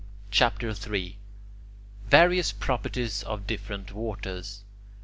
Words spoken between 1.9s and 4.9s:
VARIOUS PROPERTIES OF DIFFERENT WATERS 1.